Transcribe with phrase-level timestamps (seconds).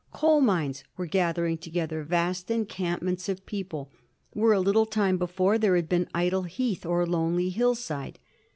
[0.11, 3.91] Coal mines were gather ing together vast encampments of people
[4.33, 8.17] where a little time before there had been idle heath or lonely hill side.